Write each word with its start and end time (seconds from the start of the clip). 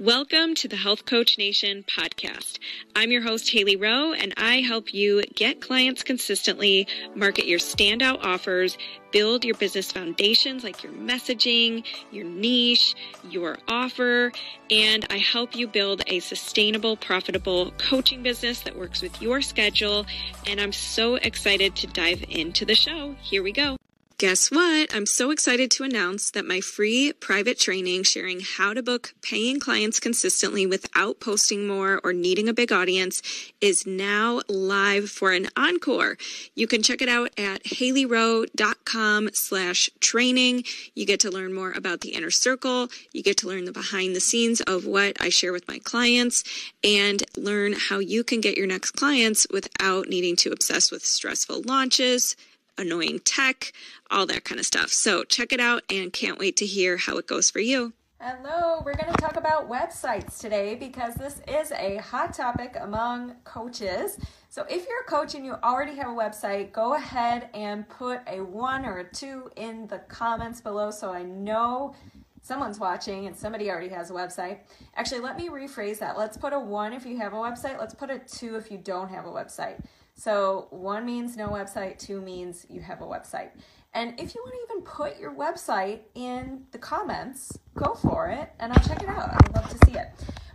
Welcome 0.00 0.56
to 0.56 0.66
the 0.66 0.74
Health 0.74 1.06
Coach 1.06 1.38
Nation 1.38 1.84
podcast. 1.84 2.58
I'm 2.96 3.12
your 3.12 3.22
host, 3.22 3.48
Haley 3.52 3.76
Rowe, 3.76 4.12
and 4.12 4.34
I 4.36 4.56
help 4.56 4.92
you 4.92 5.22
get 5.36 5.60
clients 5.60 6.02
consistently, 6.02 6.88
market 7.14 7.46
your 7.46 7.60
standout 7.60 8.18
offers, 8.24 8.76
build 9.12 9.44
your 9.44 9.54
business 9.54 9.92
foundations 9.92 10.64
like 10.64 10.82
your 10.82 10.92
messaging, 10.94 11.84
your 12.10 12.24
niche, 12.24 12.96
your 13.30 13.56
offer, 13.68 14.32
and 14.68 15.06
I 15.10 15.18
help 15.18 15.54
you 15.54 15.68
build 15.68 16.02
a 16.08 16.18
sustainable, 16.18 16.96
profitable 16.96 17.70
coaching 17.78 18.24
business 18.24 18.62
that 18.62 18.76
works 18.76 19.00
with 19.00 19.22
your 19.22 19.42
schedule. 19.42 20.06
And 20.48 20.60
I'm 20.60 20.72
so 20.72 21.14
excited 21.14 21.76
to 21.76 21.86
dive 21.86 22.24
into 22.28 22.64
the 22.64 22.74
show. 22.74 23.14
Here 23.22 23.44
we 23.44 23.52
go. 23.52 23.76
Guess 24.18 24.52
what? 24.52 24.94
I'm 24.94 25.06
so 25.06 25.32
excited 25.32 25.72
to 25.72 25.82
announce 25.82 26.30
that 26.30 26.46
my 26.46 26.60
free 26.60 27.12
private 27.14 27.58
training 27.58 28.04
sharing 28.04 28.38
how 28.40 28.72
to 28.72 28.80
book 28.80 29.12
paying 29.22 29.58
clients 29.58 29.98
consistently 29.98 30.66
without 30.66 31.18
posting 31.18 31.66
more 31.66 32.00
or 32.04 32.12
needing 32.12 32.48
a 32.48 32.54
big 32.54 32.70
audience 32.70 33.22
is 33.60 33.88
now 33.88 34.40
live 34.48 35.10
for 35.10 35.32
an 35.32 35.48
encore. 35.56 36.16
You 36.54 36.68
can 36.68 36.80
check 36.80 37.02
it 37.02 37.08
out 37.08 37.30
at 37.36 37.64
haleyrowe.com 37.64 39.30
slash 39.32 39.90
training. 39.98 40.62
You 40.94 41.06
get 41.06 41.18
to 41.20 41.30
learn 41.30 41.52
more 41.52 41.72
about 41.72 42.02
the 42.02 42.10
inner 42.10 42.30
circle. 42.30 42.90
You 43.12 43.24
get 43.24 43.38
to 43.38 43.48
learn 43.48 43.64
the 43.64 43.72
behind 43.72 44.14
the 44.14 44.20
scenes 44.20 44.60
of 44.60 44.86
what 44.86 45.20
I 45.20 45.28
share 45.28 45.52
with 45.52 45.66
my 45.66 45.80
clients 45.80 46.44
and 46.84 47.20
learn 47.36 47.72
how 47.72 47.98
you 47.98 48.22
can 48.22 48.40
get 48.40 48.56
your 48.56 48.68
next 48.68 48.92
clients 48.92 49.44
without 49.50 50.08
needing 50.08 50.36
to 50.36 50.52
obsess 50.52 50.92
with 50.92 51.04
stressful 51.04 51.62
launches 51.62 52.36
annoying 52.78 53.20
tech, 53.20 53.72
all 54.10 54.26
that 54.26 54.44
kind 54.44 54.58
of 54.58 54.66
stuff. 54.66 54.90
So 54.90 55.24
check 55.24 55.52
it 55.52 55.60
out 55.60 55.82
and 55.90 56.12
can't 56.12 56.38
wait 56.38 56.56
to 56.58 56.66
hear 56.66 56.96
how 56.96 57.16
it 57.18 57.26
goes 57.26 57.50
for 57.50 57.60
you. 57.60 57.92
Hello, 58.20 58.80
we're 58.86 58.94
going 58.94 59.12
to 59.12 59.20
talk 59.20 59.36
about 59.36 59.68
websites 59.68 60.38
today 60.38 60.76
because 60.76 61.14
this 61.14 61.42
is 61.46 61.72
a 61.72 61.96
hot 61.98 62.32
topic 62.32 62.74
among 62.80 63.34
coaches. 63.44 64.16
So, 64.48 64.64
if 64.70 64.86
you're 64.88 65.02
a 65.02 65.04
coach 65.04 65.34
and 65.34 65.44
you 65.44 65.56
already 65.62 65.94
have 65.96 66.06
a 66.06 66.14
website, 66.14 66.72
go 66.72 66.94
ahead 66.94 67.50
and 67.52 67.86
put 67.86 68.20
a 68.26 68.40
one 68.40 68.86
or 68.86 69.00
a 69.00 69.04
two 69.12 69.50
in 69.56 69.88
the 69.88 69.98
comments 70.08 70.62
below 70.62 70.90
so 70.90 71.12
I 71.12 71.22
know 71.22 71.94
someone's 72.40 72.78
watching 72.78 73.26
and 73.26 73.36
somebody 73.36 73.70
already 73.70 73.88
has 73.88 74.10
a 74.10 74.14
website. 74.14 74.60
Actually, 74.96 75.20
let 75.20 75.36
me 75.36 75.48
rephrase 75.48 75.98
that. 75.98 76.16
Let's 76.16 76.38
put 76.38 76.52
a 76.52 76.58
one 76.58 76.92
if 76.92 77.04
you 77.04 77.18
have 77.18 77.34
a 77.34 77.36
website, 77.36 77.78
let's 77.78 77.94
put 77.94 78.10
a 78.10 78.20
two 78.20 78.56
if 78.56 78.70
you 78.70 78.78
don't 78.78 79.08
have 79.08 79.26
a 79.26 79.30
website. 79.30 79.84
So 80.14 80.68
one 80.70 81.04
means 81.04 81.36
no 81.36 81.48
website, 81.48 81.98
two 81.98 82.20
means 82.20 82.66
you 82.70 82.80
have 82.80 83.02
a 83.02 83.04
website. 83.04 83.50
And 83.92 84.18
if 84.18 84.34
you 84.34 84.42
want 84.42 84.54
to 84.54 84.72
even 84.72 84.84
put 84.84 85.20
your 85.20 85.32
website 85.32 86.00
in 86.14 86.64
the 86.72 86.78
comments, 86.78 87.58
go 87.76 87.94
for 87.94 88.28
it 88.28 88.52
and 88.58 88.72
I'll 88.72 88.84
check 88.84 89.02
it 89.02 89.08
out. 89.08 89.30
I'd 89.32 89.54
love 89.54 89.68
to 89.68 89.86
see 89.86 89.96
it. 89.96 90.08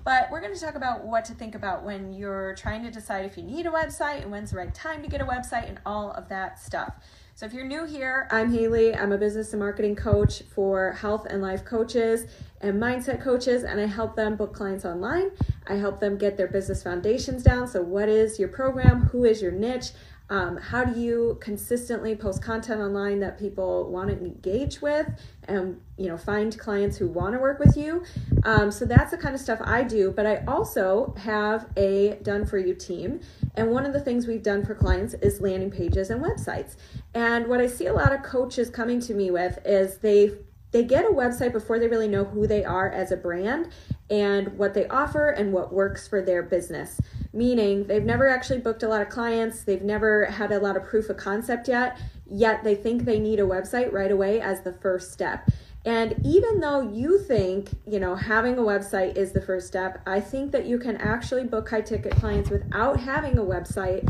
But 0.04 0.30
we're 0.32 0.42
going 0.42 0.54
to 0.54 0.60
talk 0.60 0.76
about 0.76 1.06
what 1.06 1.26
to 1.26 1.34
think 1.34 1.56
about 1.56 1.84
when 1.84 2.14
you're 2.14 2.56
trying 2.56 2.84
to 2.84 2.92
decide 2.92 3.26
if 3.26 3.38
you 3.38 3.44
need 3.44 3.66
a 3.66 3.70
website 3.70 4.24
and 4.24 4.32
when's 4.32 4.52
the 4.52 4.58
right 4.58 4.74
time 4.74 5.04
to 5.04 5.10
get 5.10 5.22
a 5.22 5.26
website 5.26 5.68
and 5.70 5.80
all 5.86 6.12
of 6.12 6.30
that 6.30 6.60
stuff. 6.60 6.96
So 7.40 7.46
if 7.46 7.54
you're 7.54 7.64
new 7.64 7.86
here, 7.86 8.28
I'm 8.32 8.52
Haley. 8.52 8.94
I'm 8.94 9.14
a 9.14 9.18
business 9.18 9.54
and 9.54 9.62
marketing 9.62 9.96
coach 9.96 10.44
for 10.54 10.92
health 10.92 11.26
and 11.30 11.42
life 11.42 11.64
coaches 11.64 12.26
and 12.60 12.74
mindset 12.84 13.24
coaches, 13.24 13.64
and 13.64 13.80
I 13.80 13.86
help 13.86 14.18
them 14.18 14.36
book 14.36 14.54
clients 14.54 14.84
online. 14.84 15.32
I 15.66 15.76
help 15.76 16.02
them 16.02 16.18
get 16.18 16.36
their 16.36 16.50
business 16.50 16.84
foundations 16.84 17.42
down. 17.42 17.70
So, 17.70 17.82
what 17.82 18.10
is 18.10 18.40
your 18.40 18.50
program? 18.50 19.04
Who 19.14 19.24
is 19.24 19.42
your 19.42 19.54
niche? 19.54 19.92
Um, 20.32 20.58
how 20.58 20.84
do 20.84 21.00
you 21.00 21.40
consistently 21.42 22.16
post 22.16 22.44
content 22.44 22.82
online 22.82 23.20
that 23.22 23.40
people 23.40 23.90
want 23.90 24.10
to 24.12 24.18
engage 24.18 24.80
with 24.80 25.08
and 25.46 25.82
you 25.98 26.08
know 26.08 26.18
find 26.18 26.56
clients 26.60 26.98
who 26.98 27.08
want 27.08 27.34
to 27.34 27.40
work 27.40 27.58
with 27.58 27.76
you 27.76 28.04
um, 28.44 28.70
so 28.70 28.86
that's 28.86 29.10
the 29.10 29.18
kind 29.18 29.34
of 29.34 29.42
stuff 29.42 29.60
i 29.64 29.82
do 29.82 30.12
but 30.12 30.28
i 30.28 30.44
also 30.48 31.16
have 31.18 31.68
a 31.78 32.20
done 32.22 32.46
for 32.46 32.60
you 32.60 32.76
team 32.76 33.20
and 33.56 33.72
one 33.72 33.88
of 33.88 33.92
the 33.92 34.00
things 34.00 34.28
we've 34.28 34.44
done 34.44 34.64
for 34.64 34.76
clients 34.76 35.16
is 35.16 35.42
landing 35.42 35.72
pages 35.72 36.12
and 36.12 36.24
websites 36.24 36.76
and 37.14 37.48
what 37.48 37.60
i 37.60 37.68
see 37.68 37.88
a 37.88 37.94
lot 37.94 38.14
of 38.14 38.24
coaches 38.24 38.70
coming 38.70 39.00
to 39.00 39.14
me 39.14 39.32
with 39.32 39.60
is 39.66 39.98
they 39.98 40.32
they 40.72 40.84
get 40.84 41.06
a 41.06 41.10
website 41.10 41.52
before 41.52 41.80
they 41.80 41.88
really 41.88 42.08
know 42.08 42.26
who 42.26 42.46
they 42.46 42.64
are 42.64 42.90
as 42.92 43.12
a 43.12 43.18
brand 43.18 43.70
and 44.10 44.58
what 44.58 44.74
they 44.74 44.88
offer 44.88 45.30
and 45.30 45.52
what 45.52 45.74
works 45.74 46.08
for 46.08 46.22
their 46.22 46.44
business. 46.44 47.00
Meaning 47.34 47.86
they've 47.86 48.04
never 48.04 48.28
actually 48.28 48.60
booked 48.60 48.84
a 48.84 48.88
lot 48.88 49.02
of 49.02 49.10
clients, 49.10 49.64
they've 49.64 49.82
never 49.82 50.26
had 50.26 50.52
a 50.52 50.60
lot 50.60 50.78
of 50.78 50.86
proof 50.86 51.10
of 51.10 51.18
concept 51.18 51.68
yet, 51.68 52.00
yet 52.30 52.64
they 52.64 52.76
think 52.76 53.06
they 53.06 53.20
need 53.20 53.40
a 53.40 53.44
website 53.44 53.92
right 53.92 54.12
away 54.12 54.42
as 54.42 54.62
the 54.62 54.74
first 54.74 55.12
step. 55.12 55.50
And 55.86 56.16
even 56.26 56.60
though 56.60 56.82
you 56.82 57.20
think, 57.20 57.70
you 57.88 58.00
know, 58.00 58.14
having 58.14 58.58
a 58.58 58.62
website 58.62 59.16
is 59.16 59.32
the 59.32 59.42
first 59.42 59.66
step, 59.66 60.02
I 60.06 60.20
think 60.20 60.52
that 60.52 60.66
you 60.66 60.78
can 60.78 60.98
actually 60.98 61.46
book 61.46 61.70
high 61.70 61.82
ticket 61.82 62.16
clients 62.18 62.50
without 62.50 63.00
having 63.00 63.38
a 63.38 63.44
website, 63.44 64.04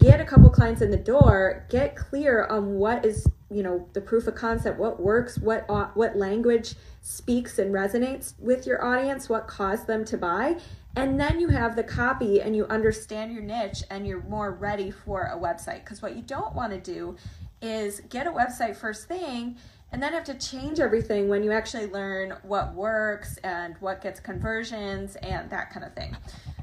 get 0.00 0.20
a 0.20 0.24
couple 0.24 0.50
clients 0.50 0.82
in 0.82 0.90
the 0.90 0.96
door, 0.96 1.66
get 1.70 1.94
clear 1.94 2.46
on 2.46 2.74
what 2.74 3.04
is 3.04 3.26
you 3.52 3.62
know 3.62 3.88
the 3.94 4.00
proof 4.00 4.28
of 4.28 4.36
concept 4.36 4.78
what 4.78 5.00
works 5.00 5.36
what 5.38 5.68
what 5.96 6.16
language 6.16 6.76
speaks 7.00 7.58
and 7.58 7.74
resonates 7.74 8.34
with 8.38 8.64
your 8.64 8.84
audience 8.84 9.28
what 9.28 9.48
caused 9.48 9.88
them 9.88 10.04
to 10.04 10.16
buy 10.16 10.56
and 10.96 11.20
then 11.20 11.38
you 11.38 11.48
have 11.48 11.76
the 11.76 11.84
copy 11.84 12.40
and 12.40 12.56
you 12.56 12.66
understand 12.66 13.32
your 13.32 13.42
niche 13.42 13.84
and 13.90 14.06
you're 14.06 14.22
more 14.24 14.52
ready 14.52 14.90
for 14.90 15.30
a 15.32 15.38
website. 15.38 15.84
Because 15.84 16.02
what 16.02 16.16
you 16.16 16.22
don't 16.22 16.54
want 16.54 16.72
to 16.72 16.80
do 16.80 17.16
is 17.62 18.00
get 18.08 18.26
a 18.26 18.30
website 18.30 18.74
first 18.74 19.06
thing 19.06 19.56
and 19.92 20.02
then 20.02 20.12
have 20.12 20.24
to 20.24 20.34
change 20.34 20.80
everything 20.80 21.28
when 21.28 21.42
you 21.42 21.52
actually 21.52 21.86
learn 21.86 22.34
what 22.42 22.74
works 22.74 23.38
and 23.38 23.76
what 23.80 24.02
gets 24.02 24.18
conversions 24.18 25.16
and 25.16 25.48
that 25.50 25.70
kind 25.70 25.84
of 25.84 25.94
thing. 25.94 26.16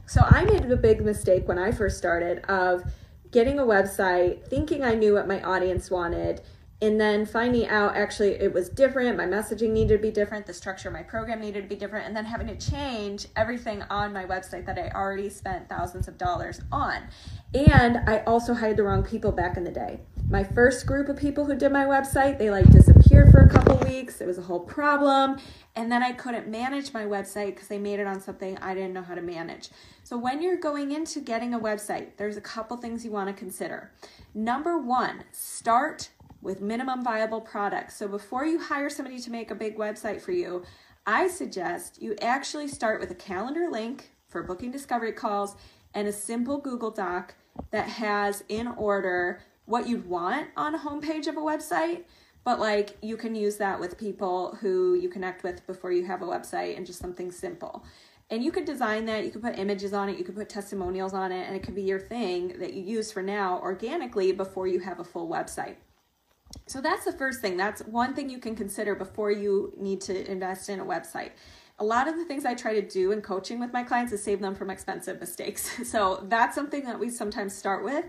So 0.06 0.22
i 0.30 0.44
made 0.46 0.72
a 0.72 0.78
big 0.78 1.04
mistake 1.04 1.48
when 1.50 1.60
i 1.60 1.70
first 1.70 1.98
started 1.98 2.40
of 2.46 2.84
getting 3.32 3.60
a 3.60 3.64
website 3.64 4.46
thinking 4.48 4.84
i 4.84 4.94
knew 4.94 5.14
what 5.14 5.28
my 5.28 5.42
audience 5.42 5.90
wanted 5.90 6.42
and 6.80 7.02
then 7.02 7.26
finding 7.26 7.68
out 7.68 7.96
actually 7.96 8.34
it 8.34 8.54
was 8.54 8.70
different 8.70 9.18
my 9.18 9.26
messaging 9.26 9.72
needed 9.72 9.98
to 9.98 10.02
be 10.02 10.12
different 10.12 10.46
the 10.46 10.54
structure 10.54 10.90
of 10.90 10.94
my 10.94 11.02
program 11.02 11.42
needed 11.42 11.64
to 11.64 11.68
be 11.68 11.76
different 11.76 12.06
and 12.06 12.16
then 12.16 12.26
having 12.26 12.48
to 12.48 12.56
change 12.56 13.28
everything 13.36 13.82
on 13.90 14.14
my 14.14 14.26
website 14.26 14.66
that 14.66 14.78
i 14.78 14.90
already 14.96 15.30
spent 15.30 15.68
thousands 15.68 16.08
of 16.08 16.18
dollars 16.18 16.62
on. 16.72 17.02
And 17.54 17.98
i 18.08 18.20
also 18.28 18.54
hired 18.54 18.78
the 18.78 18.84
wrong 18.84 19.04
people 19.04 19.32
back 19.32 19.58
in 19.58 19.64
the 19.64 19.72
day. 19.72 20.02
My 20.30 20.44
first 20.44 20.86
group 20.86 21.10
of 21.10 21.18
people 21.18 21.46
who 21.46 21.56
did 21.56 21.72
my 21.72 21.86
website 21.86 22.38
they 22.38 22.52
like 22.52 22.70
disappeared 22.70 22.97
for 23.10 23.42
a 23.42 23.50
couple 23.50 23.78
weeks 23.88 24.22
it 24.22 24.28
was 24.28 24.38
a 24.38 24.42
whole 24.42 24.60
problem 24.60 25.38
and 25.76 25.92
then 25.92 26.04
i 26.04 26.12
couldn't 26.12 26.48
manage 26.48 26.94
my 26.94 27.04
website 27.04 27.48
because 27.48 27.68
they 27.68 27.78
made 27.78 28.00
it 28.00 28.08
on 28.08 28.20
something 28.20 28.58
i 28.60 28.74
didn't 28.74 28.94
know 28.94 29.02
how 29.02 29.16
to 29.16 29.22
manage 29.22 29.70
so 30.04 30.18
when 30.18 30.42
you're 30.42 30.58
going 30.58 30.92
into 30.92 31.20
getting 31.20 31.54
a 31.54 31.60
website 31.60 32.10
there's 32.18 32.38
a 32.38 32.42
couple 32.42 32.78
things 32.78 33.04
you 33.04 33.12
want 33.12 33.28
to 33.28 33.34
consider 33.34 33.92
number 34.34 34.78
one 34.78 35.24
start 35.32 36.10
with 36.42 36.62
minimum 36.62 37.04
viable 37.04 37.42
products. 37.42 37.98
So 37.98 38.08
before 38.08 38.46
you 38.46 38.60
hire 38.60 38.90
somebody 38.90 39.20
to 39.20 39.32
make 39.32 39.52
a 39.52 39.56
big 39.56 39.78
website 39.78 40.22
for 40.22 40.32
you, 40.32 40.64
I 41.06 41.28
suggest 41.28 42.02
you 42.02 42.16
actually 42.22 42.68
start 42.68 43.00
with 43.00 43.12
a 43.12 43.16
calendar 43.16 43.70
link 43.70 44.12
for 44.30 44.44
booking 44.44 44.72
discovery 44.72 45.14
calls 45.14 45.56
and 45.94 46.08
a 46.08 46.14
simple 46.14 46.58
Google 46.58 46.92
Doc 46.92 47.36
that 47.72 47.88
has 47.88 48.44
in 48.50 48.68
order 48.68 49.42
what 49.66 49.88
you'd 49.88 50.08
want 50.08 50.48
on 50.56 50.76
a 50.76 50.80
homepage 50.80 51.28
of 51.28 51.38
a 51.38 51.42
website. 51.42 52.04
But 52.48 52.62
like 52.62 52.96
you 53.02 53.18
can 53.18 53.36
use 53.36 53.58
that 53.58 53.78
with 53.78 53.98
people 53.98 54.58
who 54.62 54.94
you 54.94 55.10
connect 55.10 55.44
with 55.44 55.68
before 55.68 55.92
you 55.92 56.06
have 56.06 56.22
a 56.22 56.26
website 56.26 56.78
and 56.78 56.86
just 56.86 56.98
something 56.98 57.30
simple. 57.30 57.84
And 58.30 58.42
you 58.42 58.54
could 58.54 58.64
design 58.64 59.06
that, 59.08 59.26
you 59.26 59.32
could 59.32 59.42
put 59.42 59.60
images 59.60 59.92
on 59.92 60.08
it, 60.08 60.18
you 60.18 60.24
could 60.24 60.38
put 60.38 60.48
testimonials 60.48 61.14
on 61.14 61.34
it, 61.34 61.46
and 61.46 61.58
it 61.58 61.62
could 61.62 61.76
be 61.76 61.82
your 61.82 62.00
thing 62.00 62.58
that 62.60 62.74
you 62.74 62.84
use 62.84 63.12
for 63.12 63.22
now 63.22 63.60
organically 63.60 64.32
before 64.32 64.66
you 64.66 64.80
have 64.80 65.02
a 65.02 65.04
full 65.04 65.28
website. 65.28 65.76
So 66.68 66.80
that's 66.80 67.04
the 67.04 67.12
first 67.12 67.42
thing. 67.42 67.58
That's 67.58 67.82
one 67.82 68.14
thing 68.14 68.30
you 68.30 68.40
can 68.40 68.56
consider 68.56 68.96
before 68.96 69.30
you 69.30 69.74
need 69.78 70.00
to 70.04 70.32
invest 70.32 70.70
in 70.70 70.80
a 70.80 70.86
website. 70.86 71.32
A 71.80 71.84
lot 71.84 72.08
of 72.08 72.16
the 72.16 72.24
things 72.24 72.46
I 72.46 72.54
try 72.54 72.80
to 72.80 72.82
do 72.82 73.12
in 73.12 73.20
coaching 73.20 73.60
with 73.60 73.74
my 73.74 73.84
clients 73.84 74.14
is 74.14 74.24
save 74.24 74.40
them 74.40 74.56
from 74.56 74.70
expensive 74.70 75.20
mistakes. 75.20 75.70
So 75.84 76.26
that's 76.30 76.56
something 76.56 76.86
that 76.86 76.98
we 76.98 77.10
sometimes 77.10 77.54
start 77.54 77.84
with. 77.84 78.06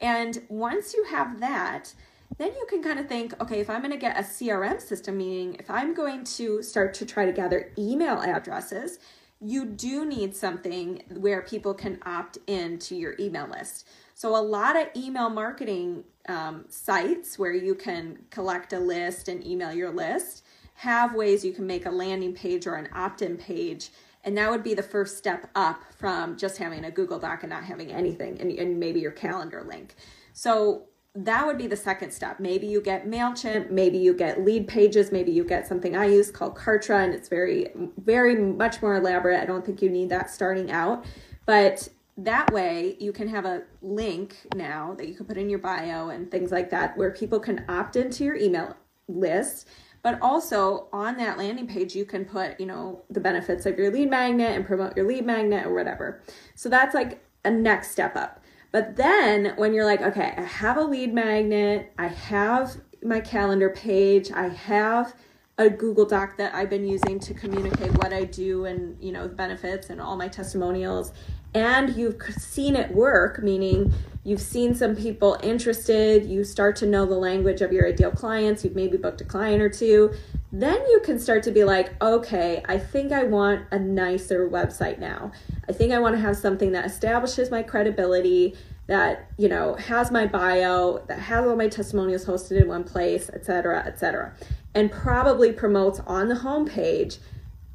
And 0.00 0.42
once 0.48 0.94
you 0.94 1.02
have 1.10 1.40
that, 1.40 1.92
then 2.38 2.52
you 2.54 2.66
can 2.68 2.82
kind 2.82 2.98
of 2.98 3.08
think, 3.08 3.38
okay, 3.40 3.60
if 3.60 3.68
I'm 3.68 3.80
going 3.80 3.90
to 3.92 3.98
get 3.98 4.18
a 4.18 4.22
CRM 4.22 4.80
system, 4.80 5.18
meaning 5.18 5.56
if 5.58 5.70
I'm 5.70 5.94
going 5.94 6.24
to 6.24 6.62
start 6.62 6.94
to 6.94 7.06
try 7.06 7.26
to 7.26 7.32
gather 7.32 7.72
email 7.78 8.20
addresses, 8.20 8.98
you 9.40 9.64
do 9.64 10.04
need 10.04 10.36
something 10.36 11.02
where 11.08 11.42
people 11.42 11.74
can 11.74 11.98
opt 12.04 12.38
in 12.46 12.78
to 12.78 12.94
your 12.94 13.14
email 13.18 13.48
list. 13.48 13.86
So, 14.14 14.36
a 14.36 14.42
lot 14.42 14.76
of 14.76 14.88
email 14.94 15.30
marketing 15.30 16.04
um, 16.28 16.66
sites 16.68 17.38
where 17.38 17.54
you 17.54 17.74
can 17.74 18.18
collect 18.30 18.72
a 18.74 18.78
list 18.78 19.28
and 19.28 19.44
email 19.46 19.72
your 19.72 19.90
list 19.90 20.44
have 20.74 21.14
ways 21.14 21.44
you 21.44 21.52
can 21.52 21.66
make 21.66 21.86
a 21.86 21.90
landing 21.90 22.34
page 22.34 22.66
or 22.66 22.74
an 22.74 22.88
opt 22.94 23.22
in 23.22 23.36
page. 23.36 23.90
And 24.22 24.36
that 24.36 24.50
would 24.50 24.62
be 24.62 24.74
the 24.74 24.82
first 24.82 25.16
step 25.16 25.50
up 25.54 25.82
from 25.96 26.36
just 26.36 26.58
having 26.58 26.84
a 26.84 26.90
Google 26.90 27.18
Doc 27.18 27.42
and 27.42 27.50
not 27.50 27.64
having 27.64 27.90
anything 27.90 28.38
and, 28.40 28.50
and 28.52 28.78
maybe 28.78 29.00
your 29.00 29.10
calendar 29.10 29.64
link. 29.66 29.94
So, 30.34 30.89
that 31.14 31.46
would 31.46 31.58
be 31.58 31.66
the 31.66 31.76
second 31.76 32.12
step. 32.12 32.38
Maybe 32.38 32.66
you 32.66 32.80
get 32.80 33.06
MailChimp, 33.06 33.70
maybe 33.70 33.98
you 33.98 34.14
get 34.14 34.44
lead 34.44 34.68
pages, 34.68 35.10
maybe 35.10 35.32
you 35.32 35.44
get 35.44 35.66
something 35.66 35.96
I 35.96 36.06
use 36.06 36.30
called 36.30 36.54
Kartra, 36.56 37.04
and 37.04 37.12
it's 37.12 37.28
very, 37.28 37.72
very 37.96 38.36
much 38.36 38.80
more 38.80 38.96
elaborate. 38.96 39.40
I 39.40 39.46
don't 39.46 39.66
think 39.66 39.82
you 39.82 39.90
need 39.90 40.08
that 40.10 40.30
starting 40.30 40.70
out. 40.70 41.04
But 41.46 41.88
that 42.16 42.52
way 42.52 42.96
you 43.00 43.12
can 43.12 43.28
have 43.28 43.44
a 43.44 43.62
link 43.82 44.36
now 44.54 44.94
that 44.98 45.08
you 45.08 45.14
can 45.14 45.26
put 45.26 45.38
in 45.38 45.48
your 45.48 45.58
bio 45.58 46.10
and 46.10 46.30
things 46.30 46.52
like 46.52 46.70
that 46.70 46.96
where 46.96 47.10
people 47.10 47.40
can 47.40 47.64
opt 47.68 47.96
into 47.96 48.24
your 48.24 48.36
email 48.36 48.76
list 49.08 49.66
but 50.02 50.18
also 50.20 50.88
on 50.92 51.16
that 51.16 51.38
landing 51.38 51.66
page 51.66 51.94
you 51.94 52.04
can 52.04 52.24
put 52.24 52.58
you 52.60 52.66
know 52.66 53.02
the 53.10 53.20
benefits 53.20 53.64
of 53.64 53.78
your 53.78 53.90
lead 53.90 54.10
magnet 54.10 54.54
and 54.54 54.66
promote 54.66 54.94
your 54.96 55.06
lead 55.06 55.24
magnet 55.24 55.66
or 55.66 55.72
whatever 55.72 56.20
so 56.54 56.68
that's 56.68 56.94
like 56.94 57.24
a 57.44 57.50
next 57.50 57.90
step 57.90 58.14
up 58.16 58.39
but 58.72 58.96
then 58.96 59.54
when 59.56 59.72
you're 59.74 59.84
like 59.84 60.00
okay 60.00 60.34
i 60.36 60.42
have 60.42 60.76
a 60.76 60.82
lead 60.82 61.12
magnet 61.12 61.92
i 61.98 62.06
have 62.06 62.76
my 63.02 63.20
calendar 63.20 63.70
page 63.70 64.30
i 64.32 64.48
have 64.48 65.14
a 65.58 65.68
Google 65.68 66.06
Doc 66.06 66.38
that 66.38 66.54
I've 66.54 66.70
been 66.70 66.86
using 66.86 67.20
to 67.20 67.34
communicate 67.34 67.92
what 67.98 68.14
I 68.14 68.24
do 68.24 68.64
and 68.64 68.96
you 68.98 69.12
know 69.12 69.28
benefits 69.28 69.90
and 69.90 70.00
all 70.00 70.16
my 70.16 70.26
testimonials 70.26 71.12
and 71.54 71.96
you've 71.96 72.22
seen 72.38 72.76
it 72.76 72.92
work, 72.92 73.42
meaning 73.42 73.92
you've 74.22 74.40
seen 74.40 74.74
some 74.74 74.94
people 74.94 75.38
interested, 75.42 76.24
you 76.24 76.44
start 76.44 76.76
to 76.76 76.86
know 76.86 77.06
the 77.06 77.16
language 77.16 77.60
of 77.60 77.72
your 77.72 77.88
ideal 77.88 78.10
clients, 78.10 78.64
you've 78.64 78.76
maybe 78.76 78.96
booked 78.96 79.20
a 79.20 79.24
client 79.24 79.60
or 79.60 79.68
two, 79.68 80.12
then 80.52 80.80
you 80.88 81.00
can 81.04 81.18
start 81.18 81.42
to 81.44 81.52
be 81.52 81.62
like, 81.64 82.00
okay, 82.02 82.62
I 82.66 82.78
think 82.78 83.12
I 83.12 83.24
want 83.24 83.66
a 83.70 83.78
nicer 83.78 84.48
website 84.48 84.98
now. 84.98 85.30
I 85.68 85.72
think 85.72 85.92
I 85.92 86.00
want 86.00 86.16
to 86.16 86.20
have 86.20 86.36
something 86.36 86.72
that 86.72 86.84
establishes 86.84 87.50
my 87.50 87.62
credibility, 87.62 88.56
that, 88.88 89.30
you 89.38 89.48
know, 89.48 89.74
has 89.74 90.10
my 90.10 90.26
bio, 90.26 91.04
that 91.06 91.20
has 91.20 91.46
all 91.46 91.54
my 91.54 91.68
testimonials 91.68 92.24
hosted 92.24 92.60
in 92.60 92.66
one 92.66 92.82
place, 92.82 93.30
etc., 93.30 93.84
etc. 93.86 94.32
And 94.74 94.90
probably 94.90 95.52
promotes 95.52 96.00
on 96.00 96.28
the 96.28 96.34
homepage 96.34 97.18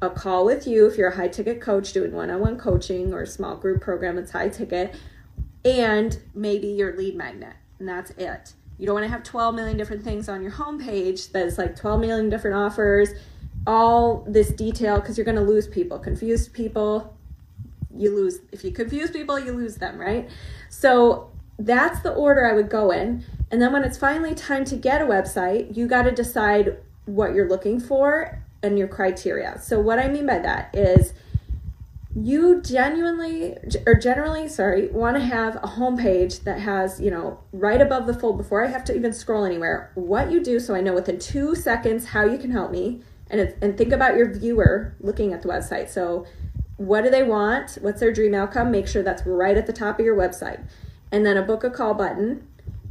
a 0.02 0.10
call 0.10 0.44
with 0.44 0.66
you 0.66 0.86
if 0.86 0.98
you're 0.98 1.08
a 1.08 1.16
high 1.16 1.28
ticket 1.28 1.62
coach 1.62 1.94
doing 1.94 2.12
one 2.12 2.30
on 2.30 2.40
one 2.40 2.58
coaching 2.58 3.14
or 3.14 3.22
a 3.22 3.26
small 3.26 3.56
group 3.56 3.80
program 3.80 4.16
that's 4.16 4.32
high 4.32 4.50
ticket, 4.50 4.94
and 5.64 6.18
maybe 6.34 6.68
your 6.68 6.94
lead 6.94 7.16
magnet, 7.16 7.56
and 7.78 7.88
that's 7.88 8.10
it. 8.12 8.52
You 8.78 8.86
don't 8.86 8.94
want 8.94 9.04
to 9.04 9.10
have 9.10 9.22
12 9.22 9.54
million 9.54 9.76
different 9.76 10.02
things 10.02 10.28
on 10.28 10.42
your 10.42 10.52
homepage 10.52 11.32
that's 11.32 11.58
like 11.58 11.76
12 11.76 12.00
million 12.00 12.28
different 12.28 12.56
offers, 12.56 13.10
all 13.66 14.24
this 14.28 14.50
detail, 14.50 15.00
because 15.00 15.16
you're 15.16 15.24
going 15.24 15.36
to 15.36 15.42
lose 15.42 15.66
people. 15.66 15.98
Confused 15.98 16.52
people, 16.52 17.16
you 17.94 18.14
lose. 18.14 18.40
If 18.52 18.64
you 18.64 18.72
confuse 18.72 19.10
people, 19.10 19.38
you 19.38 19.52
lose 19.52 19.76
them, 19.76 19.98
right? 19.98 20.28
So 20.68 21.30
that's 21.58 22.00
the 22.00 22.12
order 22.12 22.46
I 22.46 22.52
would 22.52 22.68
go 22.68 22.90
in. 22.90 23.24
And 23.50 23.62
then 23.62 23.72
when 23.72 23.84
it's 23.84 23.96
finally 23.96 24.34
time 24.34 24.64
to 24.66 24.76
get 24.76 25.00
a 25.00 25.04
website, 25.04 25.76
you 25.76 25.86
got 25.86 26.02
to 26.02 26.10
decide 26.10 26.76
what 27.06 27.34
you're 27.34 27.48
looking 27.48 27.80
for 27.80 28.42
and 28.62 28.78
your 28.78 28.88
criteria. 28.88 29.58
So 29.60 29.80
what 29.80 29.98
I 29.98 30.08
mean 30.08 30.26
by 30.26 30.40
that 30.40 30.74
is 30.74 31.14
you 32.16 32.62
genuinely 32.62 33.54
or 33.86 33.94
generally 33.94 34.48
sorry 34.48 34.88
want 34.88 35.14
to 35.14 35.22
have 35.22 35.56
a 35.56 35.66
homepage 35.66 36.44
that 36.44 36.58
has 36.58 36.98
you 36.98 37.10
know 37.10 37.38
right 37.52 37.82
above 37.82 38.06
the 38.06 38.14
fold 38.14 38.38
before 38.38 38.64
i 38.64 38.68
have 38.68 38.82
to 38.84 38.96
even 38.96 39.12
scroll 39.12 39.44
anywhere. 39.44 39.92
What 39.94 40.30
you 40.30 40.42
do 40.42 40.58
so 40.58 40.74
i 40.74 40.80
know 40.80 40.94
within 40.94 41.18
two 41.18 41.54
seconds 41.54 42.06
how 42.06 42.24
you 42.24 42.38
can 42.38 42.50
help 42.50 42.70
me 42.70 43.02
and 43.30 43.54
and 43.60 43.76
think 43.76 43.92
about 43.92 44.16
your 44.16 44.32
viewer 44.32 44.94
looking 45.00 45.34
at 45.34 45.42
the 45.42 45.48
website. 45.48 45.90
So 45.90 46.26
what 46.78 47.02
do 47.04 47.10
they 47.10 47.22
want? 47.22 47.78
What's 47.82 48.00
their 48.00 48.12
dream 48.12 48.34
outcome? 48.34 48.70
Make 48.70 48.88
sure 48.88 49.02
that's 49.02 49.26
right 49.26 49.56
at 49.56 49.66
the 49.66 49.72
top 49.72 49.98
of 49.98 50.04
your 50.04 50.16
website. 50.16 50.66
And 51.12 51.24
then 51.26 51.36
a 51.36 51.42
book 51.42 51.64
a 51.64 51.70
call 51.70 51.92
button 51.92 52.46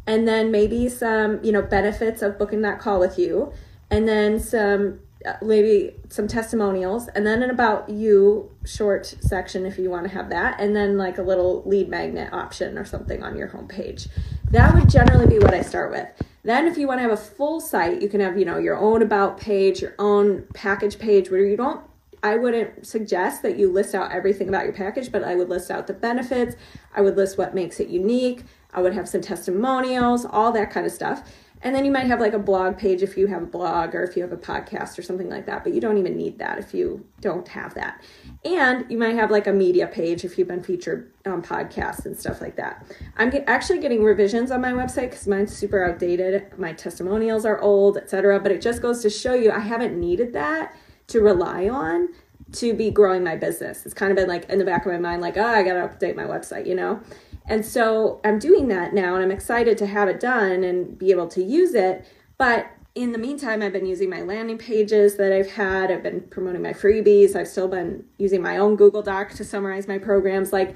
and 0.06 0.28
then 0.28 0.52
maybe 0.52 0.88
some 0.88 1.44
you 1.44 1.52
know 1.52 1.64
benefits 1.64 2.22
of 2.22 2.38
booking 2.38 2.62
that 2.62 2.80
call 2.80 3.00
with 3.00 3.18
you. 3.18 3.54
And 3.90 4.08
then 4.08 4.40
some 4.40 5.00
maybe 5.42 5.94
some 6.10 6.28
testimonials 6.28 7.08
and 7.10 7.26
then 7.26 7.42
an 7.42 7.50
about 7.50 7.90
you 7.90 8.52
short 8.66 9.06
section 9.06 9.66
if 9.66 9.78
you 9.78 9.90
want 9.90 10.08
to 10.08 10.14
have 10.14 10.30
that 10.30 10.60
and 10.60 10.76
then 10.76 10.98
like 10.98 11.18
a 11.18 11.22
little 11.22 11.64
lead 11.66 11.90
magnet 11.90 12.32
option 12.34 12.78
or 12.78 12.86
something 12.86 13.24
on 13.24 13.36
your 13.36 13.48
homepage 13.48 14.08
that 14.52 14.74
would 14.74 14.90
generally 14.90 15.28
be 15.28 15.40
what 15.40 15.54
i 15.54 15.62
start 15.62 15.92
with 15.92 16.08
then 16.44 16.68
if 16.68 16.78
you 16.78 16.88
want 16.88 16.98
to 17.00 17.02
have 17.02 17.12
a 17.12 17.18
full 17.18 17.60
site 17.60 18.02
you 18.02 18.10
can 18.10 18.20
have 18.20 18.38
you 18.38 18.46
know 18.46 18.58
your 18.58 18.78
own 18.78 19.02
about 19.02 19.40
page 19.40 19.82
your 19.82 19.96
own 20.00 20.44
package 20.54 21.00
page 21.00 21.30
where 21.30 21.44
you 21.44 21.58
don't 21.58 21.82
I 22.24 22.38
wouldn't 22.38 22.88
suggest 22.88 23.44
that 23.44 23.56
you 23.56 23.72
list 23.72 23.94
out 23.94 24.12
everything 24.12 24.50
about 24.50 24.64
your 24.64 24.74
package, 24.74 25.12
but 25.12 25.24
I 25.24 25.36
would 25.36 25.48
list 25.48 25.70
out 25.70 25.86
the 25.86 25.94
benefits. 25.94 26.56
I 26.96 27.02
would 27.02 27.16
list 27.16 27.38
what 27.38 27.54
makes 27.54 27.80
it 27.80 27.88
unique. 27.88 28.42
I 28.74 28.82
would 28.82 28.96
have 28.96 29.08
some 29.08 29.22
testimonials, 29.22 30.26
all 30.26 30.52
that 30.54 30.72
kind 30.72 30.88
of 30.88 30.92
stuff. 30.92 31.22
And 31.62 31.74
then 31.74 31.86
you 31.86 31.92
might 31.92 32.06
have 32.06 32.20
like 32.20 32.34
a 32.34 32.40
blog 32.40 32.78
page 32.78 33.02
if 33.02 33.18
you 33.18 33.28
have 33.28 33.42
a 33.42 33.48
blog 33.48 33.96
or 33.96 34.04
if 34.04 34.16
you 34.16 34.22
have 34.22 34.32
a 34.32 34.38
podcast 34.38 35.00
or 35.00 35.02
something 35.02 35.30
like 35.30 35.46
that, 35.48 35.64
but 35.64 35.74
you 35.74 35.82
don't 35.82 35.98
even 35.98 36.16
need 36.16 36.38
that 36.40 36.60
if 36.60 36.74
you 36.74 37.06
don't 37.22 37.48
have 37.48 37.74
that. 37.74 38.04
And 38.44 38.86
you 38.90 38.98
might 38.98 39.16
have 39.16 39.32
like 39.32 39.48
a 39.48 39.54
media 39.54 39.88
page 39.88 40.24
if 40.24 40.38
you've 40.38 40.48
been 40.48 40.62
featured 40.62 41.12
on 41.26 41.42
podcasts 41.42 42.06
and 42.06 42.16
stuff 42.16 42.42
like 42.42 42.56
that. 42.58 42.86
I'm 43.18 43.30
get, 43.30 43.46
actually 43.48 43.80
getting 43.80 44.04
revisions 44.04 44.52
on 44.52 44.62
my 44.62 44.72
website 44.72 45.10
because 45.10 45.28
mine's 45.28 45.56
super 45.56 45.84
outdated. 45.84 46.58
My 46.60 46.74
testimonials 46.74 47.46
are 47.46 47.60
old, 47.60 47.98
etc. 47.98 48.40
But 48.40 48.52
it 48.52 48.62
just 48.62 48.82
goes 48.82 49.02
to 49.02 49.10
show 49.10 49.34
you 49.34 49.52
I 49.52 49.60
haven't 49.60 50.00
needed 50.00 50.34
that 50.34 50.76
to 51.08 51.22
rely 51.22 51.68
on 51.70 52.10
to 52.54 52.74
be 52.74 52.92
growing 52.92 53.24
my 53.24 53.36
business. 53.36 53.86
It's 53.86 53.94
kind 53.94 54.12
of 54.12 54.16
been 54.16 54.28
like 54.28 54.50
in 54.50 54.60
the 54.60 54.66
back 54.66 54.86
of 54.86 54.92
my 54.92 55.00
mind, 55.00 55.22
like, 55.22 55.38
oh, 55.38 55.46
I 55.46 55.64
got 55.64 55.74
to 55.74 55.88
update 55.88 56.16
my 56.16 56.24
website, 56.24 56.68
you 56.68 56.76
know? 56.76 57.02
And 57.48 57.66
so 57.66 58.20
I'm 58.24 58.40
doing 58.40 58.68
that 58.70 58.94
now 58.94 59.16
and 59.16 59.24
I'm 59.24 59.32
excited 59.32 59.78
to 59.80 59.86
have 59.86 60.08
it 60.08 60.20
done 60.20 60.64
and 60.64 60.98
be 60.98 61.12
able 61.12 61.28
to 61.28 61.44
use 61.44 61.74
it. 61.76 62.06
But 62.38 62.72
in 62.96 63.12
the 63.12 63.18
meantime, 63.18 63.62
I've 63.62 63.74
been 63.74 63.86
using 63.86 64.10
my 64.10 64.22
landing 64.22 64.58
pages 64.58 65.18
that 65.18 65.32
I've 65.32 65.52
had. 65.52 65.92
I've 65.92 66.02
been 66.02 66.22
promoting 66.22 66.62
my 66.62 66.74
freebies. 66.74 67.36
I've 67.36 67.48
still 67.48 67.68
been 67.68 68.06
using 68.18 68.42
my 68.42 68.58
own 68.58 68.78
Google 68.78 69.02
Doc 69.02 69.32
to 69.32 69.44
summarize 69.44 69.88
my 69.88 69.98
programs. 69.98 70.54
Like, 70.54 70.76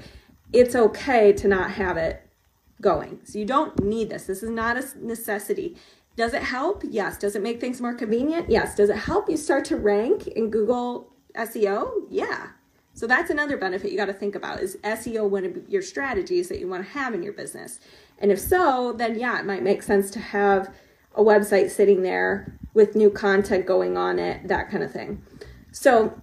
it's 0.52 0.74
okay 0.74 1.32
to 1.32 1.48
not 1.48 1.72
have 1.72 1.96
it 1.96 2.22
going. 2.80 3.20
So, 3.24 3.38
you 3.38 3.46
don't 3.46 3.82
need 3.82 4.10
this. 4.10 4.24
This 4.26 4.42
is 4.42 4.50
not 4.50 4.76
a 4.76 4.84
necessity. 5.04 5.76
Does 6.14 6.34
it 6.34 6.42
help? 6.42 6.82
Yes. 6.86 7.16
Does 7.16 7.34
it 7.34 7.42
make 7.42 7.58
things 7.60 7.80
more 7.80 7.94
convenient? 7.94 8.50
Yes. 8.50 8.74
Does 8.74 8.90
it 8.90 8.96
help 8.96 9.30
you 9.30 9.38
start 9.38 9.64
to 9.66 9.76
rank 9.76 10.26
in 10.26 10.50
Google 10.50 11.14
SEO? 11.34 12.06
Yeah. 12.10 12.48
So 12.94 13.06
that's 13.06 13.30
another 13.30 13.56
benefit 13.56 13.90
you 13.90 13.96
got 13.96 14.06
to 14.06 14.12
think 14.12 14.34
about 14.34 14.60
is 14.60 14.76
SEO 14.82 15.28
one 15.28 15.44
of 15.44 15.56
your 15.68 15.82
strategies 15.82 16.48
that 16.48 16.58
you 16.58 16.68
want 16.68 16.84
to 16.84 16.90
have 16.90 17.14
in 17.14 17.22
your 17.22 17.32
business. 17.32 17.80
And 18.18 18.30
if 18.30 18.38
so, 18.38 18.92
then 18.92 19.18
yeah, 19.18 19.38
it 19.38 19.46
might 19.46 19.62
make 19.62 19.82
sense 19.82 20.10
to 20.12 20.20
have 20.20 20.74
a 21.14 21.22
website 21.22 21.70
sitting 21.70 22.02
there 22.02 22.58
with 22.74 22.94
new 22.94 23.10
content 23.10 23.66
going 23.66 23.96
on 23.96 24.18
it, 24.18 24.46
that 24.48 24.70
kind 24.70 24.82
of 24.82 24.92
thing. 24.92 25.22
So 25.72 26.20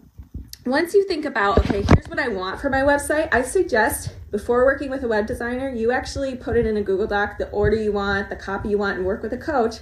once 0.66 0.94
you 0.94 1.08
think 1.08 1.26
about, 1.26 1.58
okay, 1.60 1.82
here's 1.82 2.08
what 2.08 2.20
I 2.20 2.28
want 2.28 2.60
for 2.60 2.70
my 2.70 2.82
website, 2.82 3.34
I 3.34 3.42
suggest 3.42 4.14
before 4.32 4.66
working 4.66 4.90
with 4.90 5.04
a 5.04 5.08
web 5.08 5.26
designer, 5.26 5.70
you 5.70 5.92
actually 5.92 6.36
put 6.36 6.58
it 6.58 6.66
in 6.66 6.76
a 6.78 6.82
Google 6.82 7.08
Doc, 7.08 7.38
the 7.38 7.50
order 7.52 7.78
you 7.78 7.94
want, 7.94 8.30
the 8.30 8.36
copy 8.36 8.70
you 8.70 8.78
want, 8.78 8.98
and 8.98 9.06
work 9.06 9.24
with 9.24 9.32
a 9.32 9.38
coach, 9.38 9.78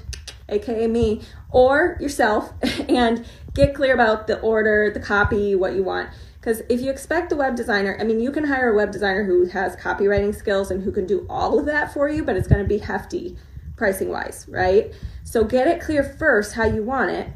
aka 0.50 0.88
me, 0.88 1.24
or 1.52 1.98
yourself, 2.00 2.54
and 2.90 3.26
get 3.54 3.74
clear 3.74 3.94
about 3.94 4.28
the 4.28 4.40
order, 4.42 4.92
the 4.94 5.00
copy, 5.00 5.56
what 5.56 5.74
you 5.74 5.84
want. 5.84 6.10
Because 6.46 6.62
if 6.70 6.80
you 6.80 6.92
expect 6.92 7.32
a 7.32 7.36
web 7.36 7.56
designer, 7.56 7.98
I 8.00 8.04
mean, 8.04 8.20
you 8.20 8.32
can 8.32 8.44
hire 8.44 8.72
a 8.72 8.76
web 8.76 8.92
designer 8.92 9.24
who 9.24 9.48
has 9.48 9.76
copywriting 9.76 10.36
skills 10.36 10.70
and 10.70 10.84
who 10.84 10.92
can 10.92 11.08
do 11.08 11.26
all 11.28 11.58
of 11.58 11.66
that 11.66 11.92
for 11.92 12.08
you, 12.08 12.24
but 12.24 12.36
it's 12.36 12.48
going 12.48 12.62
to 12.62 12.68
be 12.68 12.78
hefty 12.78 13.36
pricing 13.76 14.10
wise, 14.10 14.46
right? 14.48 14.94
So 15.24 15.44
get 15.44 15.68
it 15.68 15.82
clear 15.82 16.04
first 16.04 16.54
how 16.54 16.66
you 16.66 16.84
want 16.84 17.10
it, 17.10 17.30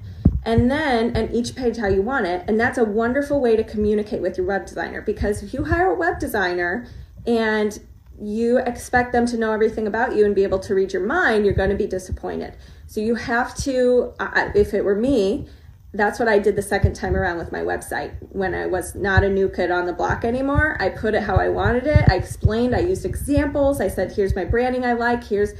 and 0.45 0.69
then 0.69 1.15
and 1.15 1.33
each 1.33 1.55
page 1.55 1.77
how 1.77 1.87
you 1.87 2.03
want 2.03 2.27
it. 2.27 2.45
And 2.47 2.59
that's 2.59 2.77
a 2.77 2.83
wonderful 2.83 3.41
way 3.41 3.55
to 3.55 3.63
communicate 3.63 4.21
with 4.21 4.37
your 4.37 4.45
web 4.45 4.67
designer 4.67 5.01
because 5.01 5.41
if 5.41 5.55
you 5.55 5.63
hire 5.63 5.87
a 5.87 5.95
web 5.95 6.19
designer 6.19 6.85
and 7.25 7.79
you 8.21 8.59
expect 8.59 9.11
them 9.11 9.25
to 9.25 9.37
know 9.37 9.53
everything 9.53 9.87
about 9.87 10.15
you 10.15 10.23
and 10.23 10.35
be 10.35 10.43
able 10.43 10.59
to 10.59 10.75
read 10.75 10.93
your 10.93 11.03
mind, 11.03 11.45
you're 11.45 11.55
going 11.55 11.71
to 11.71 11.75
be 11.75 11.87
disappointed. 11.87 12.55
So 12.85 13.01
you 13.01 13.15
have 13.15 13.55
to, 13.63 14.13
if 14.53 14.75
it 14.75 14.85
were 14.85 14.95
me, 14.95 15.47
that's 15.93 16.19
what 16.19 16.27
I 16.27 16.37
did 16.37 16.55
the 16.55 16.61
second 16.61 16.93
time 16.93 17.15
around 17.15 17.37
with 17.37 17.51
my 17.51 17.61
website. 17.61 18.13
When 18.29 18.53
I 18.53 18.67
was 18.67 18.93
not 18.93 19.23
a 19.23 19.29
new 19.29 19.49
kid 19.49 19.71
on 19.71 19.87
the 19.87 19.93
block 19.93 20.23
anymore, 20.23 20.77
I 20.79 20.89
put 20.89 21.15
it 21.15 21.23
how 21.23 21.35
I 21.35 21.49
wanted 21.49 21.87
it. 21.87 22.05
I 22.09 22.15
explained, 22.15 22.75
I 22.75 22.79
used 22.79 23.05
examples. 23.05 23.81
I 23.81 23.87
said, 23.87 24.11
here's 24.11 24.35
my 24.35 24.45
branding 24.45 24.85
I 24.85 24.93
like, 24.93 25.23
here's 25.23 25.53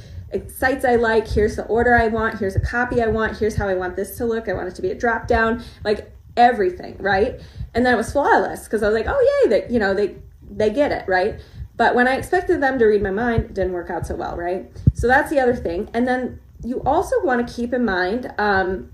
sites 0.46 0.84
I 0.84 0.94
like, 0.94 1.26
here's 1.26 1.56
the 1.56 1.66
order 1.66 1.96
I 1.96 2.06
want, 2.06 2.38
here's 2.38 2.54
a 2.54 2.60
copy 2.60 3.02
I 3.02 3.08
want, 3.08 3.38
here's 3.38 3.56
how 3.56 3.66
I 3.66 3.74
want 3.74 3.96
this 3.96 4.16
to 4.18 4.24
look. 4.24 4.48
I 4.48 4.52
want 4.52 4.68
it 4.68 4.76
to 4.76 4.82
be 4.82 4.90
a 4.90 4.94
drop 4.94 5.26
down, 5.26 5.64
like 5.82 6.12
everything, 6.36 6.96
right? 6.98 7.40
And 7.74 7.84
then 7.84 7.94
it 7.94 7.96
was 7.96 8.12
flawless 8.12 8.64
because 8.64 8.84
I 8.84 8.88
was 8.88 8.94
like, 8.94 9.06
oh 9.08 9.42
yay, 9.42 9.50
that 9.50 9.70
you 9.70 9.80
know, 9.80 9.94
they 9.94 10.16
they 10.48 10.70
get 10.70 10.92
it, 10.92 11.06
right? 11.08 11.40
But 11.76 11.94
when 11.94 12.06
I 12.06 12.16
expected 12.16 12.62
them 12.62 12.78
to 12.78 12.84
read 12.84 13.02
my 13.02 13.10
mind, 13.10 13.44
it 13.46 13.54
didn't 13.54 13.72
work 13.72 13.90
out 13.90 14.06
so 14.06 14.14
well, 14.14 14.36
right? 14.36 14.70
So 14.94 15.08
that's 15.08 15.30
the 15.30 15.40
other 15.40 15.56
thing. 15.56 15.88
And 15.94 16.06
then 16.06 16.40
you 16.62 16.82
also 16.82 17.22
want 17.24 17.46
to 17.46 17.52
keep 17.52 17.72
in 17.72 17.84
mind 17.84 18.32
um, 18.38 18.92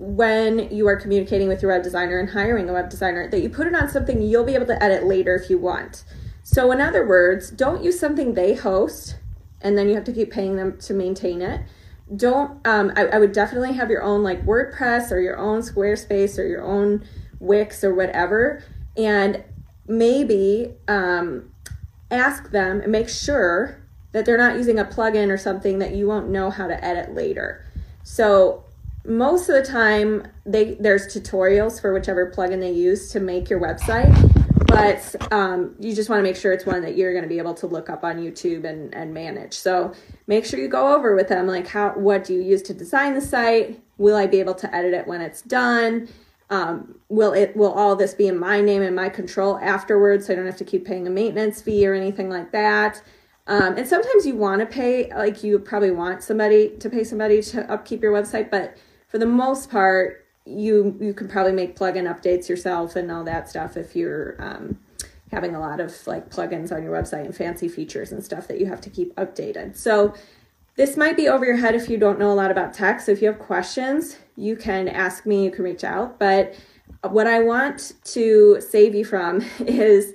when 0.00 0.74
you 0.74 0.88
are 0.88 0.96
communicating 0.96 1.46
with 1.46 1.60
your 1.60 1.70
web 1.70 1.82
designer 1.82 2.18
and 2.18 2.30
hiring 2.30 2.70
a 2.70 2.72
web 2.72 2.88
designer 2.88 3.28
that 3.28 3.42
you 3.42 3.50
put 3.50 3.66
it 3.66 3.74
on 3.74 3.86
something 3.86 4.22
you'll 4.22 4.44
be 4.44 4.54
able 4.54 4.64
to 4.64 4.82
edit 4.82 5.04
later 5.04 5.36
if 5.36 5.50
you 5.50 5.58
want. 5.58 6.04
So, 6.42 6.72
in 6.72 6.80
other 6.80 7.06
words, 7.06 7.50
don't 7.50 7.84
use 7.84 8.00
something 8.00 8.32
they 8.32 8.54
host 8.54 9.16
and 9.60 9.76
then 9.76 9.88
you 9.88 9.94
have 9.94 10.04
to 10.04 10.12
keep 10.12 10.30
paying 10.30 10.56
them 10.56 10.78
to 10.78 10.94
maintain 10.94 11.42
it. 11.42 11.60
Don't, 12.16 12.66
um, 12.66 12.92
I, 12.96 13.06
I 13.06 13.18
would 13.18 13.32
definitely 13.32 13.74
have 13.74 13.90
your 13.90 14.02
own 14.02 14.22
like 14.22 14.44
WordPress 14.46 15.12
or 15.12 15.20
your 15.20 15.36
own 15.36 15.60
Squarespace 15.60 16.38
or 16.38 16.46
your 16.46 16.64
own 16.64 17.04
Wix 17.38 17.84
or 17.84 17.94
whatever. 17.94 18.64
And 18.96 19.44
maybe 19.86 20.76
um, 20.88 21.52
ask 22.10 22.50
them 22.52 22.80
and 22.80 22.90
make 22.90 23.10
sure 23.10 23.82
that 24.12 24.24
they're 24.24 24.38
not 24.38 24.56
using 24.56 24.78
a 24.78 24.84
plugin 24.84 25.28
or 25.28 25.36
something 25.36 25.78
that 25.78 25.94
you 25.94 26.06
won't 26.06 26.30
know 26.30 26.48
how 26.48 26.66
to 26.66 26.84
edit 26.84 27.14
later. 27.14 27.66
So 28.02 28.64
most 29.04 29.48
of 29.48 29.54
the 29.54 29.64
time 29.64 30.26
they 30.44 30.74
there's 30.74 31.06
tutorials 31.06 31.80
for 31.80 31.92
whichever 31.92 32.30
plugin 32.30 32.60
they 32.60 32.72
use 32.72 33.10
to 33.10 33.20
make 33.20 33.48
your 33.48 33.60
website 33.60 34.14
but 34.70 35.32
um, 35.32 35.74
you 35.80 35.94
just 35.94 36.08
want 36.08 36.20
to 36.20 36.22
make 36.22 36.36
sure 36.36 36.52
it's 36.52 36.64
one 36.64 36.82
that 36.82 36.96
you're 36.96 37.12
going 37.12 37.24
to 37.24 37.28
be 37.28 37.38
able 37.38 37.54
to 37.54 37.66
look 37.66 37.90
up 37.90 38.04
on 38.04 38.18
youtube 38.18 38.64
and, 38.64 38.94
and 38.94 39.12
manage. 39.12 39.54
So 39.54 39.92
make 40.26 40.44
sure 40.44 40.60
you 40.60 40.68
go 40.68 40.94
over 40.94 41.14
with 41.16 41.28
them 41.28 41.46
like 41.46 41.66
how 41.66 41.90
what 41.90 42.24
do 42.24 42.34
you 42.34 42.40
use 42.40 42.62
to 42.62 42.74
design 42.74 43.14
the 43.14 43.20
site? 43.20 43.82
Will 43.98 44.16
i 44.16 44.26
be 44.26 44.38
able 44.38 44.54
to 44.54 44.74
edit 44.74 44.94
it 44.94 45.06
when 45.06 45.20
it's 45.20 45.42
done? 45.42 46.08
Um, 46.50 46.98
will 47.08 47.32
it 47.32 47.56
will 47.56 47.72
all 47.72 47.96
this 47.96 48.14
be 48.14 48.28
in 48.28 48.38
my 48.38 48.60
name 48.60 48.82
and 48.82 48.94
my 48.94 49.08
control 49.08 49.58
afterwards 49.58 50.26
so 50.26 50.32
i 50.32 50.36
don't 50.36 50.46
have 50.46 50.56
to 50.56 50.64
keep 50.64 50.84
paying 50.84 51.06
a 51.06 51.10
maintenance 51.10 51.60
fee 51.60 51.86
or 51.86 51.94
anything 51.94 52.30
like 52.30 52.52
that? 52.52 53.02
Um, 53.46 53.76
and 53.76 53.88
sometimes 53.88 54.24
you 54.26 54.36
want 54.36 54.60
to 54.60 54.66
pay 54.66 55.12
like 55.12 55.42
you 55.42 55.58
probably 55.58 55.90
want 55.90 56.22
somebody 56.22 56.76
to 56.78 56.88
pay 56.88 57.02
somebody 57.02 57.42
to 57.42 57.68
upkeep 57.72 58.02
your 58.02 58.12
website 58.12 58.50
but 58.50 58.76
for 59.10 59.18
the 59.18 59.26
most 59.26 59.70
part, 59.70 60.24
you 60.46 60.96
you 61.00 61.12
can 61.12 61.28
probably 61.28 61.52
make 61.52 61.76
plugin 61.76 62.08
updates 62.08 62.48
yourself 62.48 62.96
and 62.96 63.10
all 63.10 63.24
that 63.24 63.48
stuff 63.48 63.76
if 63.76 63.94
you're 63.94 64.36
um, 64.38 64.78
having 65.30 65.54
a 65.54 65.60
lot 65.60 65.80
of 65.80 65.94
like 66.06 66.30
plugins 66.30 66.72
on 66.72 66.82
your 66.82 66.92
website 66.92 67.24
and 67.24 67.36
fancy 67.36 67.68
features 67.68 68.12
and 68.12 68.24
stuff 68.24 68.48
that 68.48 68.58
you 68.58 68.66
have 68.66 68.80
to 68.80 68.88
keep 68.90 69.14
updated. 69.16 69.76
So 69.76 70.14
this 70.76 70.96
might 70.96 71.16
be 71.16 71.28
over 71.28 71.44
your 71.44 71.56
head 71.56 71.74
if 71.74 71.90
you 71.90 71.98
don't 71.98 72.18
know 72.18 72.32
a 72.32 72.34
lot 72.34 72.50
about 72.50 72.72
tech. 72.72 73.00
So 73.00 73.12
if 73.12 73.20
you 73.20 73.28
have 73.28 73.38
questions, 73.38 74.16
you 74.36 74.56
can 74.56 74.88
ask 74.88 75.26
me, 75.26 75.44
you 75.44 75.50
can 75.50 75.64
reach 75.64 75.84
out. 75.84 76.18
But 76.18 76.54
what 77.02 77.26
I 77.26 77.40
want 77.40 77.92
to 78.04 78.60
save 78.60 78.94
you 78.94 79.04
from 79.04 79.42
is 79.60 80.14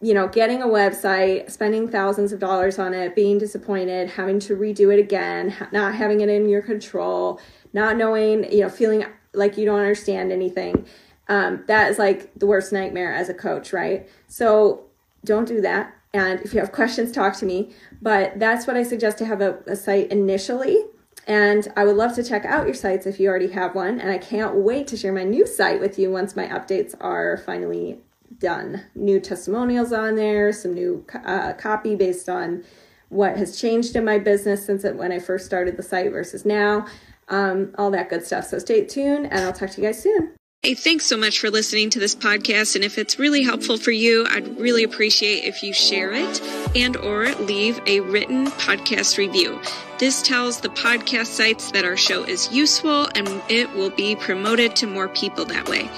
you 0.00 0.14
know, 0.14 0.28
getting 0.28 0.62
a 0.62 0.66
website, 0.66 1.50
spending 1.50 1.88
thousands 1.88 2.32
of 2.32 2.38
dollars 2.38 2.78
on 2.78 2.94
it, 2.94 3.16
being 3.16 3.38
disappointed, 3.38 4.10
having 4.10 4.38
to 4.38 4.56
redo 4.56 4.92
it 4.92 5.00
again, 5.00 5.54
not 5.72 5.94
having 5.94 6.20
it 6.20 6.28
in 6.28 6.48
your 6.48 6.62
control, 6.62 7.40
not 7.72 7.96
knowing, 7.96 8.50
you 8.52 8.60
know, 8.60 8.68
feeling 8.68 9.04
like 9.34 9.56
you 9.56 9.64
don't 9.64 9.80
understand 9.80 10.30
anything. 10.30 10.86
Um, 11.28 11.64
that 11.66 11.90
is 11.90 11.98
like 11.98 12.32
the 12.38 12.46
worst 12.46 12.72
nightmare 12.72 13.12
as 13.12 13.28
a 13.28 13.34
coach, 13.34 13.72
right? 13.72 14.08
So 14.28 14.84
don't 15.24 15.46
do 15.46 15.60
that. 15.62 15.94
And 16.14 16.40
if 16.40 16.54
you 16.54 16.60
have 16.60 16.72
questions, 16.80 17.10
talk 17.10 17.36
to 17.38 17.44
me. 17.44 17.72
But 18.00 18.38
that's 18.38 18.66
what 18.66 18.76
I 18.76 18.84
suggest 18.84 19.18
to 19.18 19.26
have 19.26 19.40
a, 19.40 19.58
a 19.66 19.74
site 19.74 20.10
initially. 20.10 20.84
And 21.26 21.70
I 21.76 21.84
would 21.84 21.96
love 21.96 22.14
to 22.14 22.24
check 22.24 22.44
out 22.44 22.66
your 22.66 22.74
sites 22.74 23.04
if 23.04 23.18
you 23.20 23.28
already 23.28 23.50
have 23.50 23.74
one. 23.74 24.00
And 24.00 24.10
I 24.10 24.18
can't 24.18 24.54
wait 24.54 24.86
to 24.88 24.96
share 24.96 25.12
my 25.12 25.24
new 25.24 25.46
site 25.46 25.80
with 25.80 25.98
you 25.98 26.10
once 26.10 26.36
my 26.36 26.46
updates 26.46 26.94
are 27.00 27.36
finally 27.36 27.98
done. 28.40 28.82
New 28.94 29.20
testimonials 29.20 29.92
on 29.92 30.14
there, 30.14 30.52
some 30.52 30.74
new 30.74 31.04
uh, 31.24 31.52
copy 31.54 31.94
based 31.94 32.28
on 32.28 32.64
what 33.08 33.36
has 33.36 33.58
changed 33.58 33.96
in 33.96 34.04
my 34.04 34.18
business 34.18 34.64
since 34.64 34.84
it, 34.84 34.96
when 34.96 35.12
I 35.12 35.18
first 35.18 35.46
started 35.46 35.76
the 35.76 35.82
site 35.82 36.12
versus 36.12 36.44
now 36.44 36.86
um, 37.28 37.74
all 37.78 37.90
that 37.90 38.10
good 38.10 38.24
stuff. 38.24 38.44
So 38.44 38.58
stay 38.58 38.84
tuned 38.84 39.26
and 39.26 39.44
I'll 39.44 39.52
talk 39.52 39.70
to 39.70 39.80
you 39.80 39.86
guys 39.86 40.02
soon. 40.02 40.34
Hey, 40.62 40.74
thanks 40.74 41.06
so 41.06 41.16
much 41.16 41.38
for 41.38 41.50
listening 41.50 41.88
to 41.90 42.00
this 42.00 42.16
podcast. 42.16 42.74
And 42.74 42.84
if 42.84 42.98
it's 42.98 43.16
really 43.16 43.44
helpful 43.44 43.76
for 43.76 43.92
you, 43.92 44.26
I'd 44.28 44.58
really 44.58 44.82
appreciate 44.82 45.44
if 45.44 45.62
you 45.62 45.72
share 45.72 46.12
it 46.12 46.42
and 46.74 46.96
or 46.96 47.32
leave 47.36 47.80
a 47.86 48.00
written 48.00 48.48
podcast 48.48 49.18
review. 49.18 49.60
This 50.00 50.20
tells 50.20 50.60
the 50.60 50.68
podcast 50.68 51.26
sites 51.26 51.70
that 51.70 51.84
our 51.84 51.96
show 51.96 52.24
is 52.24 52.52
useful 52.52 53.08
and 53.14 53.28
it 53.48 53.72
will 53.72 53.90
be 53.90 54.16
promoted 54.16 54.74
to 54.76 54.88
more 54.88 55.08
people 55.08 55.44
that 55.44 55.68
way. 55.68 55.88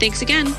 Thanks 0.00 0.20
again. 0.20 0.52